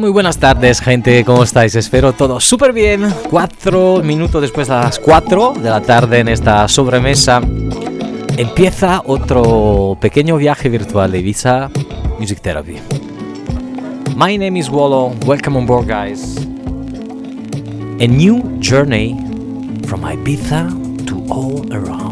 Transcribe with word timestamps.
Muy 0.00 0.10
buenas 0.10 0.36
tardes, 0.36 0.80
gente. 0.80 1.24
¿Cómo 1.24 1.42
estáis? 1.42 1.74
Espero 1.74 2.12
todo 2.12 2.38
súper 2.38 2.74
bien. 2.74 3.10
Cuatro 3.30 4.02
minutos 4.02 4.42
después 4.42 4.68
de 4.68 4.74
las 4.74 4.98
cuatro 4.98 5.54
de 5.54 5.70
la 5.70 5.80
tarde 5.80 6.18
en 6.18 6.28
esta 6.28 6.68
sobremesa. 6.68 7.40
Empieza 8.36 9.00
otro 9.06 9.96
pequeño 9.98 10.36
viaje 10.36 10.68
virtual 10.68 11.12
de 11.12 11.20
Ibiza 11.20 11.70
Music 12.18 12.40
Therapy. 12.42 12.76
My 14.16 14.36
name 14.36 14.58
is 14.58 14.68
Wallo. 14.68 15.14
Welcome 15.24 15.56
on 15.56 15.66
board, 15.66 15.88
guys. 15.88 16.36
A 17.98 18.06
new 18.06 18.42
journey 18.60 19.16
from 19.86 20.02
Ibiza 20.02 21.06
to 21.06 21.24
all 21.30 21.66
around 21.72 22.05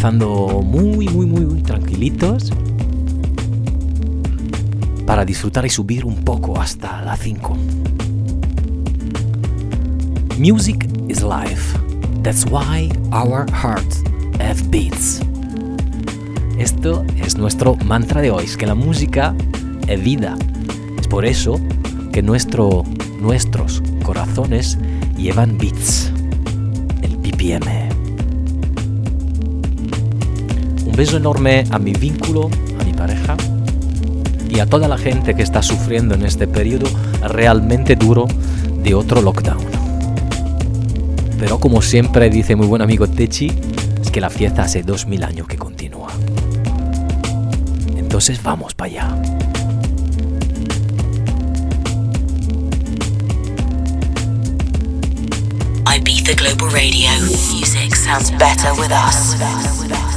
empezando 0.00 0.62
muy, 0.64 1.10
muy, 1.10 1.26
muy, 1.26 1.44
muy 1.44 1.60
tranquilitos 1.60 2.50
para 5.04 5.26
disfrutar 5.26 5.66
y 5.66 5.68
subir 5.68 6.06
un 6.06 6.24
poco 6.24 6.58
hasta 6.58 7.02
la 7.02 7.18
5. 7.18 7.54
Music 10.38 10.88
is 11.06 11.20
life. 11.20 11.78
That's 12.22 12.46
why 12.46 12.90
our 13.12 13.44
hearts 13.52 14.02
have 14.38 14.62
beats. 14.70 15.20
Esto 16.56 17.04
es 17.22 17.36
nuestro 17.36 17.76
mantra 17.84 18.22
de 18.22 18.30
hoy, 18.30 18.44
es 18.44 18.56
que 18.56 18.64
la 18.64 18.74
música 18.74 19.34
es 19.86 20.02
vida. 20.02 20.34
Es 20.98 21.08
por 21.08 21.26
eso 21.26 21.60
que 22.10 22.22
nuestro, 22.22 22.84
nuestros 23.20 23.82
corazones 24.02 24.78
llevan 25.18 25.58
beats, 25.58 26.10
el 27.02 27.18
BPM. 27.18 27.79
Un 30.90 30.96
beso 30.96 31.16
enorme 31.16 31.64
a 31.70 31.78
mi 31.78 31.92
vínculo, 31.92 32.50
a 32.80 32.84
mi 32.84 32.92
pareja 32.92 33.36
y 34.48 34.58
a 34.58 34.66
toda 34.66 34.88
la 34.88 34.98
gente 34.98 35.36
que 35.36 35.42
está 35.44 35.62
sufriendo 35.62 36.16
en 36.16 36.26
este 36.26 36.48
periodo 36.48 36.88
realmente 37.22 37.94
duro 37.94 38.26
de 38.82 38.94
otro 38.96 39.22
lockdown. 39.22 39.64
Pero 41.38 41.60
como 41.60 41.80
siempre 41.80 42.28
dice 42.28 42.56
mi 42.56 42.66
buen 42.66 42.82
amigo 42.82 43.06
Techi, 43.06 43.52
es 44.02 44.10
que 44.10 44.20
la 44.20 44.30
fiesta 44.30 44.62
hace 44.62 44.82
2000 44.82 45.22
años 45.22 45.46
que 45.46 45.56
continúa. 45.56 46.10
Entonces 47.96 48.42
vamos 48.42 48.74
para 48.74 48.90
allá. 48.90 49.22
Ibiza 55.94 56.34
Global 56.34 56.72
Radio. 56.72 57.10
Music 57.52 57.94
sounds 57.94 58.32
better 58.32 58.72
with 58.74 58.90
us. 58.90 60.09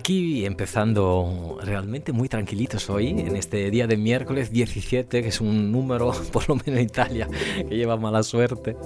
Aquí 0.00 0.46
empezando 0.46 1.58
realmente 1.62 2.12
muy 2.12 2.26
tranquilitos 2.26 2.88
hoy, 2.88 3.08
en 3.08 3.36
este 3.36 3.70
día 3.70 3.86
de 3.86 3.98
miércoles 3.98 4.50
17, 4.50 5.20
que 5.20 5.28
es 5.28 5.42
un 5.42 5.70
número, 5.70 6.12
por 6.32 6.48
lo 6.48 6.54
menos 6.54 6.68
en 6.68 6.80
Italia, 6.80 7.28
que 7.68 7.76
lleva 7.76 7.98
mala 7.98 8.22
suerte. 8.22 8.78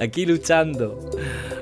Aquí 0.00 0.24
luchando, 0.24 0.98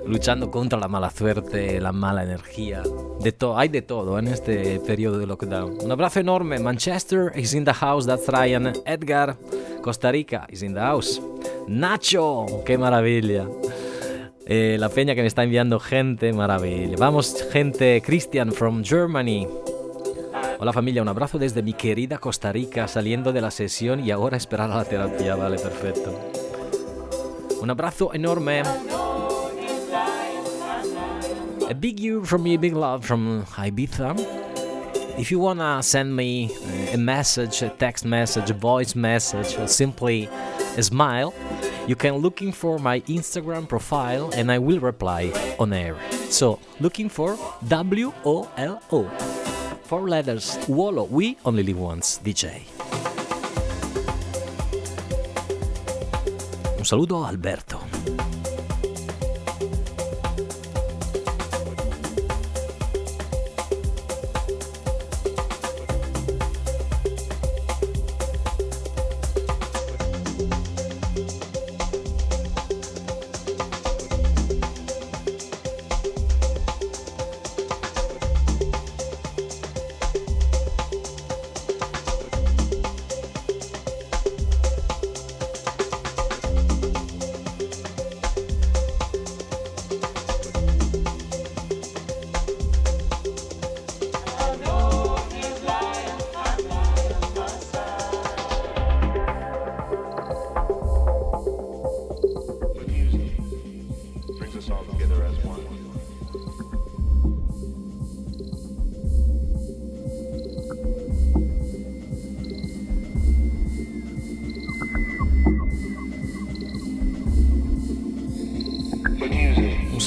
luchando 0.06 0.52
contra 0.52 0.78
la 0.78 0.86
mala 0.86 1.10
suerte, 1.10 1.80
la 1.80 1.90
mala 1.90 2.22
energía. 2.22 2.84
De 3.18 3.32
todo, 3.32 3.58
hay 3.58 3.70
de 3.70 3.82
todo 3.82 4.20
en 4.20 4.28
este 4.28 4.78
periodo 4.78 5.18
de 5.18 5.26
lockdown. 5.26 5.78
Un 5.82 5.90
abrazo 5.90 6.20
enorme. 6.20 6.60
Manchester 6.60 7.32
is 7.34 7.54
in 7.54 7.64
the 7.64 7.74
house, 7.74 8.06
that's 8.06 8.28
Ryan. 8.28 8.72
Edgar, 8.86 9.36
Costa 9.82 10.12
Rica 10.12 10.46
is 10.48 10.62
in 10.62 10.74
the 10.74 10.80
house. 10.80 11.20
Nacho, 11.66 12.46
qué 12.64 12.78
maravilla. 12.78 13.48
Eh, 14.54 14.76
la 14.78 14.90
peña 14.90 15.14
que 15.14 15.22
me 15.22 15.28
está 15.28 15.44
enviando 15.44 15.80
gente, 15.80 16.30
maravilla. 16.30 16.94
Vamos, 16.98 17.42
gente, 17.50 18.02
Christian 18.04 18.52
from 18.52 18.84
Germany. 18.84 19.48
Hola 20.58 20.74
familia, 20.74 21.00
un 21.00 21.08
abrazo 21.08 21.38
desde 21.38 21.62
mi 21.62 21.72
querida 21.72 22.18
Costa 22.18 22.52
Rica, 22.52 22.86
saliendo 22.86 23.32
de 23.32 23.40
la 23.40 23.50
sesión 23.50 24.04
y 24.04 24.10
ahora 24.10 24.36
esperar 24.36 24.70
a 24.70 24.76
la 24.76 24.84
terapia. 24.84 25.36
Vale, 25.36 25.56
perfecto. 25.58 26.14
Un 27.62 27.70
abrazo 27.70 28.12
enorme. 28.12 28.60
A 31.70 31.74
big 31.74 31.98
you 31.98 32.22
from 32.22 32.42
me, 32.42 32.58
big 32.58 32.74
love 32.74 33.06
from 33.06 33.46
Ibiza. 33.56 34.14
If 35.16 35.30
you 35.30 35.40
wanna 35.40 35.82
send 35.82 36.14
me 36.14 36.50
a 36.92 36.98
message, 36.98 37.62
a 37.62 37.70
text 37.70 38.04
message, 38.04 38.50
a 38.50 38.54
voice 38.54 38.94
message, 38.94 39.58
or 39.58 39.66
simply 39.66 40.28
a 40.76 40.82
smile, 40.82 41.32
you 41.86 41.96
can 41.96 42.16
looking 42.16 42.52
for 42.52 42.78
my 42.78 43.00
Instagram 43.02 43.68
profile 43.68 44.30
and 44.34 44.50
I 44.50 44.58
will 44.58 44.80
reply 44.80 45.32
on 45.58 45.72
air. 45.72 45.96
So 46.30 46.58
looking 46.80 47.08
for 47.08 47.36
W 47.68 48.12
O 48.24 48.48
L 48.56 48.82
O. 48.92 49.08
Four 49.84 50.08
letters. 50.08 50.58
Wolo. 50.68 51.04
We 51.04 51.36
only 51.44 51.62
live 51.62 51.78
once. 51.78 52.20
DJ. 52.22 52.62
Un 56.78 56.84
saludo 56.84 57.24
Alberto. 57.26 57.78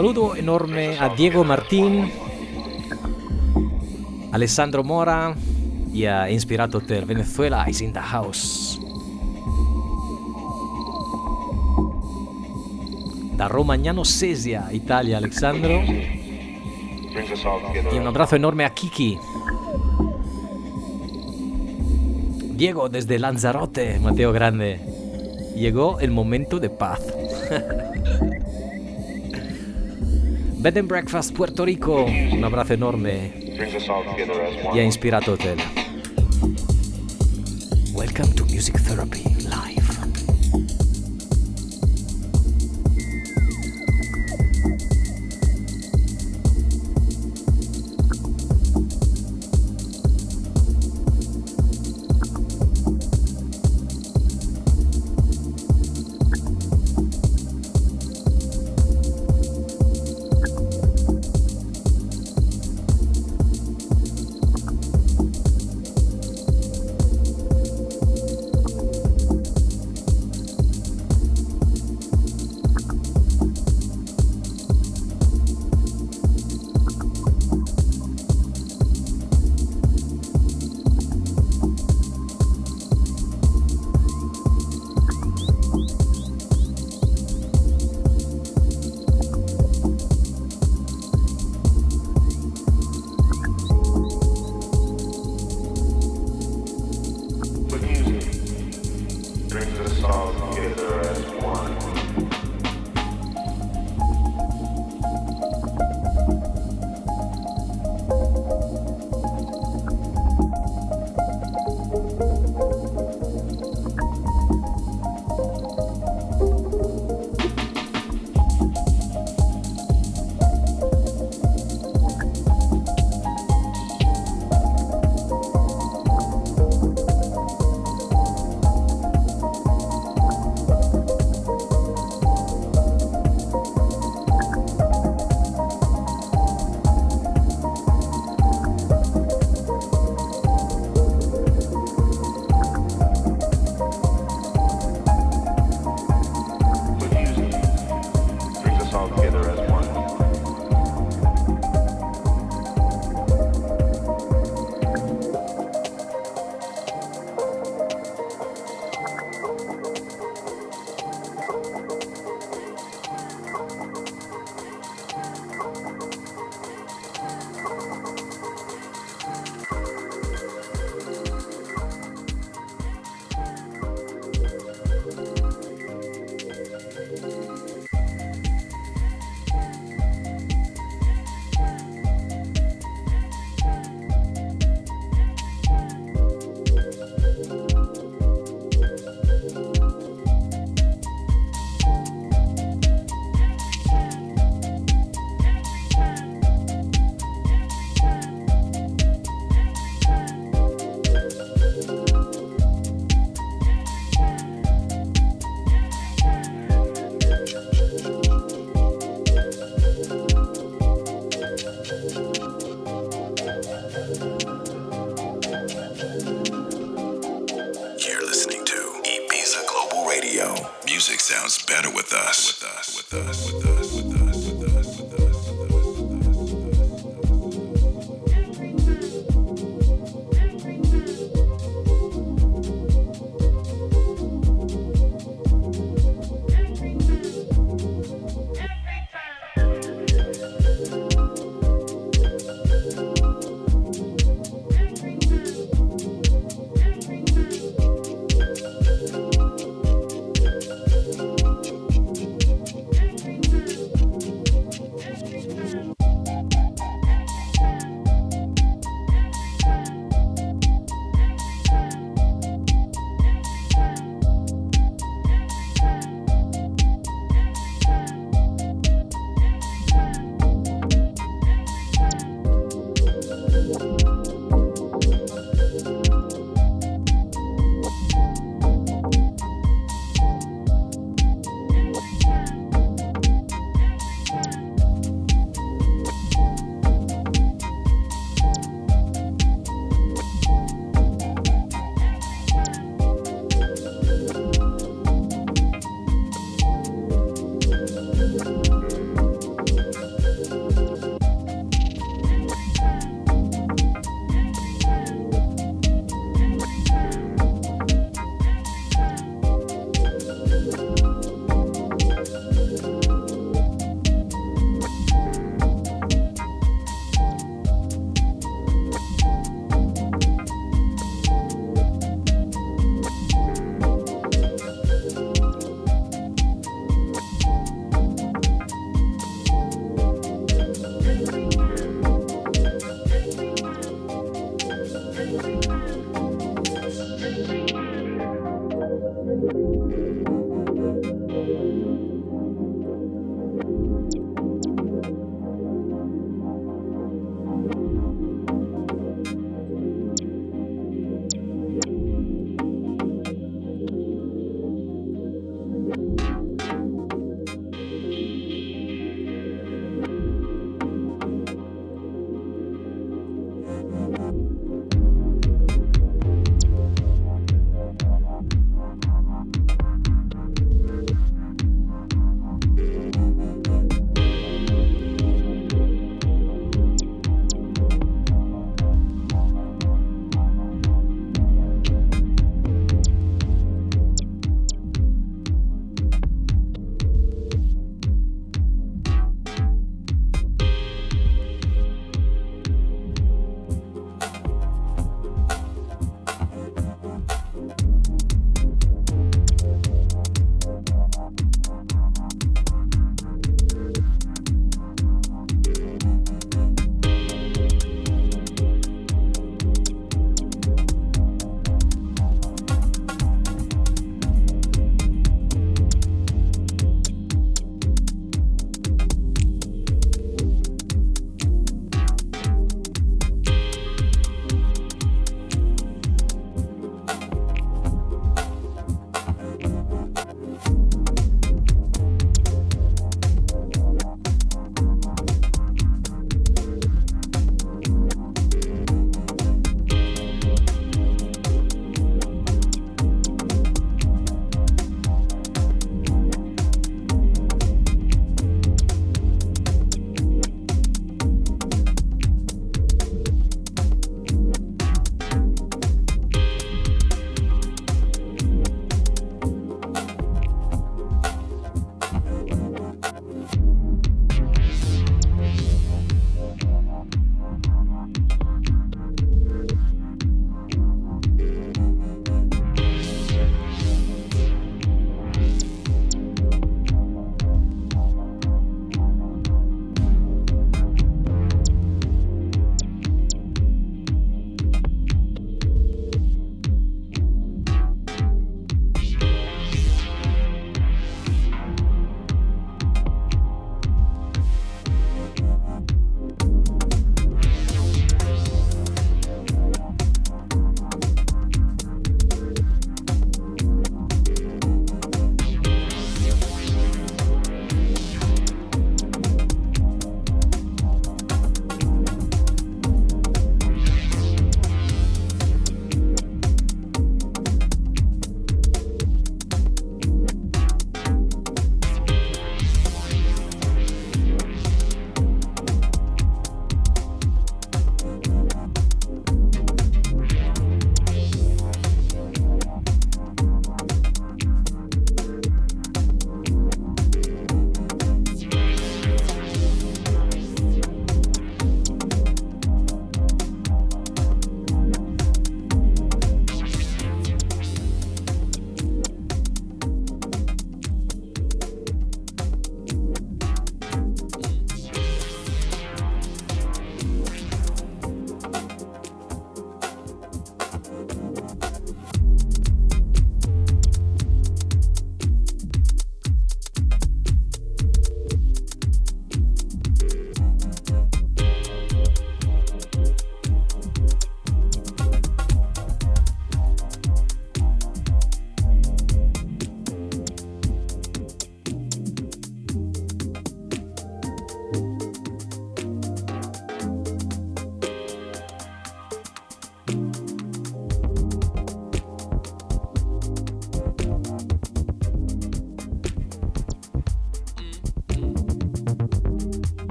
Saludo 0.00 0.34
enorme 0.34 0.98
a 0.98 1.10
Diego 1.10 1.44
Martín, 1.44 2.10
Alessandro 4.32 4.82
Mora 4.82 5.34
y 5.92 6.06
a 6.06 6.30
Inspirato. 6.30 6.80
Venezuela 6.80 7.66
is 7.68 7.82
in 7.82 7.92
the 7.92 8.00
house. 8.00 8.80
Da 13.36 13.46
Romagnano 13.46 14.02
Sesia, 14.06 14.70
Italia, 14.72 15.18
Alessandro. 15.18 15.82
Y 17.92 17.98
un 17.98 18.06
abrazo 18.06 18.36
enorme 18.36 18.64
a 18.64 18.70
Kiki. 18.70 19.18
Diego 22.54 22.88
desde 22.88 23.18
Lanzarote, 23.18 23.98
Mateo 24.00 24.32
Grande. 24.32 24.80
Llegó 25.54 26.00
el 26.00 26.10
momento 26.10 26.58
de 26.58 26.70
paz. 26.70 27.02
Bed 30.60 30.76
and 30.76 30.88
Breakfast 30.88 31.34
Puerto 31.34 31.64
Rico, 31.64 32.04
un 32.04 32.44
abrazo 32.44 32.74
enorme. 32.74 33.32
y 34.74 34.78
ha 34.78 34.82
inspirato 34.82 35.32
Hotel. 35.32 35.56
Welcome 37.94 38.34
to 38.34 38.44
Music 38.44 38.78
Therapy 38.82 39.29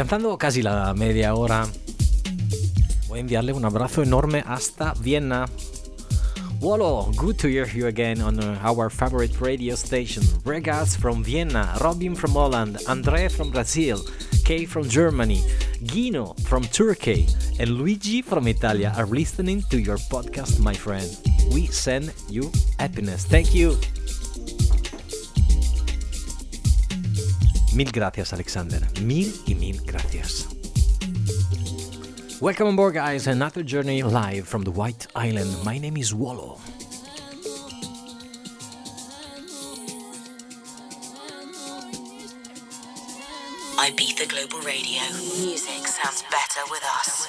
Alcanzando 0.00 0.38
casi 0.38 0.62
la 0.62 0.94
media 0.94 1.34
hora, 1.34 1.68
voy 3.06 3.18
a 3.18 3.20
enviarle 3.20 3.52
un 3.52 3.66
abrazo 3.66 4.02
enorme 4.02 4.42
hasta 4.46 4.94
Viena. 4.98 5.46
Wolo, 6.58 7.10
good 7.16 7.36
to 7.36 7.48
hear 7.48 7.68
you 7.68 7.86
again 7.86 8.22
on 8.22 8.40
our 8.64 8.88
favorite 8.88 9.38
radio 9.42 9.76
station. 9.76 10.24
Regards 10.42 10.96
from 10.96 11.22
Vienna, 11.22 11.74
Robin 11.80 12.16
from 12.16 12.32
Holland, 12.32 12.78
André 12.86 13.28
from 13.30 13.50
Brazil, 13.50 14.02
Kay 14.42 14.64
from 14.64 14.88
Germany, 14.88 15.42
Gino 15.82 16.34
from 16.46 16.62
Turkey, 16.62 17.26
and 17.58 17.68
Luigi 17.68 18.22
from 18.22 18.48
Italia 18.48 18.94
are 18.96 19.06
listening 19.06 19.62
to 19.68 19.78
your 19.78 19.98
podcast, 20.08 20.60
my 20.60 20.72
friend. 20.72 21.14
We 21.52 21.66
send 21.66 22.14
you 22.26 22.50
happiness. 22.78 23.26
Thank 23.26 23.54
you. 23.54 23.76
Mil 27.74 27.90
gracias, 27.92 28.32
Alexander. 28.32 28.80
Mil 29.02 29.32
y 29.46 29.54
mil 29.54 29.80
gracias. 29.84 30.46
Welcome 32.40 32.68
on 32.68 32.76
board, 32.76 32.94
guys. 32.94 33.26
Another 33.26 33.62
journey 33.62 34.02
live 34.02 34.48
from 34.48 34.64
the 34.64 34.70
White 34.70 35.06
Island. 35.14 35.50
My 35.64 35.78
name 35.78 35.96
is 35.96 36.12
Wallo. 36.12 36.58
Ibiza 43.78 44.28
Global 44.28 44.60
Radio. 44.66 45.02
Music 45.38 45.86
sounds 45.86 46.22
better 46.30 46.62
with 46.70 46.82
us. 46.98 47.19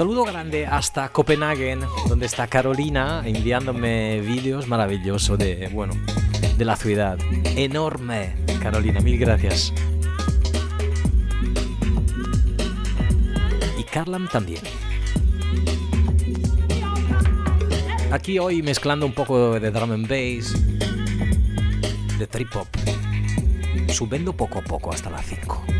Saludo 0.00 0.24
grande 0.24 0.66
hasta 0.66 1.10
Copenhague, 1.10 1.76
donde 2.08 2.24
está 2.24 2.46
Carolina 2.46 3.20
enviándome 3.22 4.22
vídeos 4.22 4.66
maravillosos 4.66 5.38
de, 5.38 5.68
bueno, 5.74 5.92
de 6.56 6.64
la 6.64 6.74
ciudad. 6.74 7.18
Enorme, 7.54 8.34
Carolina, 8.62 9.00
mil 9.00 9.18
gracias. 9.18 9.74
Y 13.78 13.82
Carlam 13.82 14.26
también. 14.28 14.62
Aquí 18.10 18.38
hoy 18.38 18.62
mezclando 18.62 19.04
un 19.04 19.12
poco 19.12 19.60
de 19.60 19.70
drum 19.70 19.92
and 19.92 20.08
bass, 20.08 20.54
de 22.18 22.26
trip 22.26 22.56
hop, 22.56 22.68
subiendo 23.92 24.32
poco 24.32 24.60
a 24.60 24.62
poco 24.62 24.94
hasta 24.94 25.10
las 25.10 25.26
5. 25.26 25.79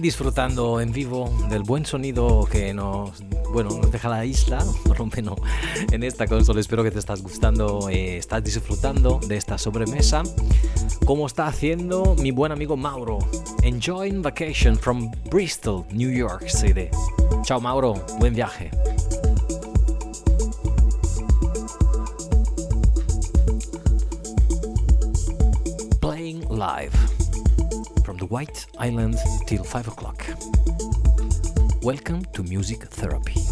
Disfrutando 0.00 0.80
en 0.80 0.92
vivo 0.92 1.30
del 1.48 1.62
buen 1.62 1.84
sonido 1.84 2.46
que 2.50 2.72
nos, 2.72 3.22
bueno, 3.52 3.70
nos 3.70 3.90
deja 3.92 4.08
la 4.08 4.24
isla, 4.24 4.64
por 4.84 4.98
lo 4.98 5.06
menos 5.06 5.38
en 5.92 6.02
esta 6.02 6.26
consola. 6.26 6.60
Espero 6.60 6.82
que 6.82 6.90
te 6.90 6.98
estás 6.98 7.22
gustando, 7.22 7.88
eh, 7.90 8.16
estás 8.16 8.42
disfrutando 8.42 9.20
de 9.26 9.36
esta 9.36 9.58
sobremesa. 9.58 10.22
Como 11.04 11.26
está 11.26 11.46
haciendo 11.46 12.14
mi 12.16 12.30
buen 12.30 12.52
amigo 12.52 12.76
Mauro. 12.76 13.18
Enjoying 13.62 14.22
vacation 14.22 14.76
from 14.76 15.10
Bristol, 15.30 15.84
New 15.92 16.10
York 16.10 16.48
City. 16.48 16.88
Chao 17.42 17.60
Mauro, 17.60 17.94
buen 18.18 18.34
viaje. 18.34 18.70
Playing 26.00 26.40
live 26.48 27.19
White 28.30 28.66
Island 28.78 29.16
till 29.48 29.64
5 29.64 29.88
o'clock. 29.88 30.24
Welcome 31.82 32.24
to 32.32 32.44
Music 32.44 32.84
Therapy. 32.84 33.49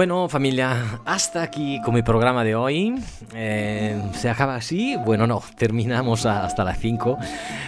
Bueno, 0.00 0.30
familia, 0.30 0.98
hasta 1.04 1.42
aquí 1.42 1.78
con 1.82 1.92
mi 1.92 2.00
programa 2.00 2.42
de 2.42 2.54
hoy. 2.54 2.94
Eh, 3.34 4.00
se 4.14 4.30
acaba 4.30 4.54
así. 4.54 4.96
Bueno, 4.96 5.26
no, 5.26 5.42
terminamos 5.58 6.24
hasta 6.24 6.64
las 6.64 6.78
5 6.78 7.18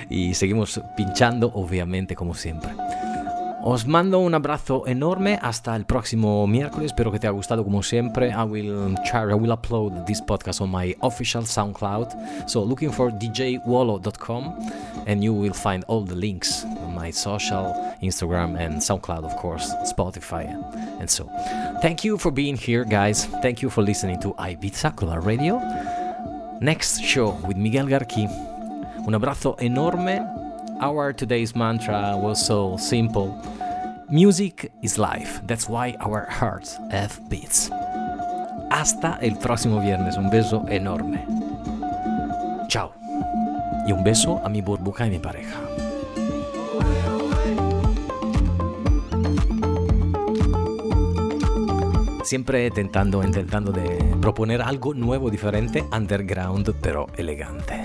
y 0.09 0.33
seguimos 0.33 0.81
pinchando, 0.97 1.53
obviamente, 1.55 2.17
como 2.17 2.35
siempre. 2.35 2.71
Os 3.63 3.87
mando 3.87 4.19
un 4.21 4.35
abrazo 4.35 4.85
enorme 4.87 5.39
hasta 5.43 5.77
el 5.77 5.85
próximo 5.85 6.47
miércoles. 6.47 6.87
Espero 6.87 7.13
que 7.13 7.19
te 7.19 7.27
haya 7.27 7.35
gustado 7.35 7.65
como 7.65 7.83
siempre. 7.83 8.31
I 8.31 8.45
will 8.45 8.95
try, 9.05 9.31
I 9.31 9.35
will 9.35 9.53
upload 9.53 10.07
this 10.07 10.23
podcast 10.23 10.63
on 10.63 10.71
my 10.71 10.97
official 11.03 11.45
SoundCloud. 11.45 12.49
So 12.49 12.65
looking 12.65 12.91
for 12.91 13.13
djwallow.com 13.13 14.55
and 15.07 15.23
you 15.23 15.35
will 15.35 15.53
find 15.53 15.85
all 15.87 16.03
the 16.03 16.17
links 16.17 16.65
my 17.03 17.11
social, 17.11 17.75
Instagram 18.01 18.57
and 18.57 18.81
SoundCloud, 18.81 19.25
of 19.25 19.35
course, 19.35 19.75
Spotify 19.93 20.45
and 21.01 21.11
so. 21.11 21.25
Thank 21.83 22.05
you 22.05 22.17
for 22.17 22.31
being 22.31 22.57
here, 22.57 22.85
guys. 22.85 23.27
Thank 23.43 23.61
you 23.61 23.69
for 23.71 23.83
listening 23.83 24.21
to 24.21 24.29
Ibiza 24.35 24.95
Color 24.95 25.21
Radio. 25.21 25.59
Next 26.61 27.03
show 27.03 27.31
with 27.49 27.57
Miguel 27.57 27.87
Garqui. 27.87 28.27
Un 29.05 29.15
abrazo 29.19 29.59
enorme. 29.59 30.23
Our 30.81 31.13
today's 31.13 31.57
mantra 31.57 32.15
was 32.17 32.39
so 32.39 32.77
simple. 32.77 33.35
Music 34.09 34.71
is 34.83 34.97
life. 34.97 35.41
That's 35.49 35.69
why 35.69 35.97
our 35.99 36.31
hearts 36.31 36.79
have 36.93 37.19
beats. 37.29 37.69
Hasta 38.71 39.19
el 39.21 39.35
próximo 39.43 39.81
viernes. 39.81 40.17
Un 40.17 40.31
beso 40.31 40.65
enorme. 40.69 41.27
Chao. 42.69 42.93
Y 43.89 43.93
un 43.93 44.05
beso 44.05 44.41
a 44.45 44.49
mi 44.49 44.63
burbuja 44.63 45.07
y 45.07 45.11
mi 45.11 45.19
pareja. 45.19 45.82
Siempre 52.23 52.71
tentando, 52.71 53.23
intentando 53.23 53.73
de 53.73 53.99
proponer 54.21 54.63
algo 54.63 54.95
nuevo, 54.95 55.31
diferente, 55.31 55.85
underground, 55.93 56.75
pero 56.81 57.07
elegante. 57.17 57.83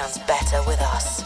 Sounds 0.00 0.18
better 0.26 0.62
with 0.66 0.80
us. 0.80 1.19